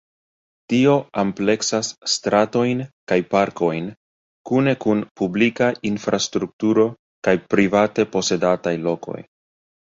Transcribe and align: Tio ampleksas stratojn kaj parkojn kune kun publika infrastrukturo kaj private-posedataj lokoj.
Tio 0.71 0.93
ampleksas 1.23 1.89
stratojn 2.13 2.81
kaj 3.11 3.19
parkojn 3.35 3.91
kune 4.51 4.75
kun 4.87 5.05
publika 5.23 5.71
infrastrukturo 5.93 6.89
kaj 7.29 7.37
private-posedataj 7.55 8.77
lokoj. 8.91 9.21